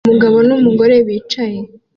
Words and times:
Umugabo 0.05 0.37
numugore 0.47 0.95
bicaye 1.07 1.59